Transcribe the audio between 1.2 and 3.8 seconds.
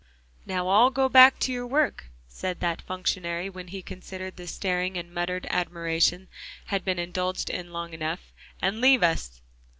to your work," said that functionary when